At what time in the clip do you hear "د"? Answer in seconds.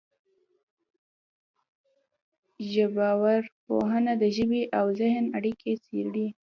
4.21-4.23